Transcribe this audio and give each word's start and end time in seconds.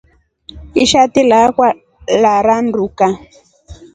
Ishati 0.83 1.19
lakwa 1.29 1.67
laranduka. 2.21 3.07